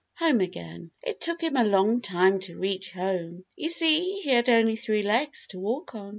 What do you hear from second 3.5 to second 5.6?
You see, he had only three legs to